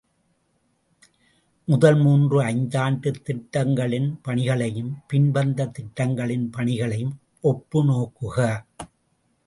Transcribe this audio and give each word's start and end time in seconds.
முதல் 1.67 1.97
மூன்று 1.97 2.37
ஐந்தாண்டுத் 2.43 3.21
திட்டங்களின் 3.23 4.19
பணிகளையும் 4.21 4.91
பின் 5.07 5.29
வந்த 5.31 5.69
திட்டங்களின் 5.77 6.49
பணிகளையும் 6.49 7.15
ஒப்பு 7.43 7.81
நோக்குக! 7.85 8.37